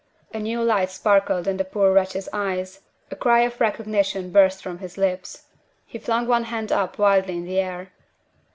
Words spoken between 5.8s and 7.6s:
He flung one hand up wildly in the